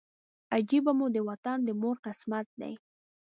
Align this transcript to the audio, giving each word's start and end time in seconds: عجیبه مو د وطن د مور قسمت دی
عجیبه 0.55 0.91
مو 0.97 1.05
د 1.15 1.17
وطن 1.29 1.57
د 1.65 1.69
مور 1.81 1.95
قسمت 2.05 2.47
دی 2.61 2.73